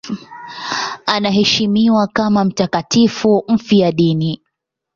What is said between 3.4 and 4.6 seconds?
mfiadini.